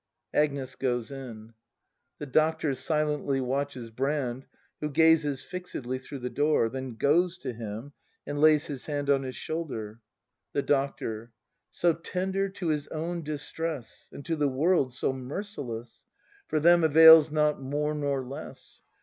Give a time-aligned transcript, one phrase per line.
[0.33, 1.53] [Agnes goes in.
[2.17, 4.47] The Doctor silently watches Brand,
[4.79, 7.93] who gazes fixedly through the door; then goes to him,
[8.25, 9.99] and lays his hand on his shoulder.
[10.53, 11.33] The Doctor.
[11.69, 14.09] So tender to his own distress.
[14.11, 16.05] And to the world so merciless!
[16.47, 18.81] For them avails not more nor less!